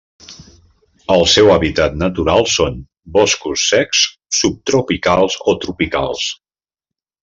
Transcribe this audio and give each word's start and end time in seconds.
El 1.15 1.25
seu 1.33 1.51
hàbitat 1.55 1.99
natural 2.05 2.49
són 2.55 2.81
boscos 3.19 3.69
secs 3.75 4.03
subtropicals 4.41 5.41
o 5.55 5.59
tropicals. 5.67 6.31